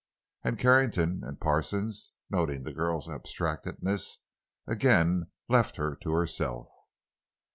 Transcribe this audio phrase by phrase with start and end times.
[0.43, 4.17] And Carrington and Parsons, noting the girl's abstractedness,
[4.65, 6.69] again left her to herself.